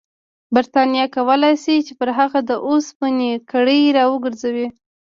برټانیه 0.53 1.05
کولای 1.15 1.53
شي 1.63 1.77
پر 1.99 2.09
هغه 2.19 2.39
د 2.49 2.51
اوسپنې 2.67 3.31
کړۍ 3.51 3.81
راوګرځوي. 3.97 4.67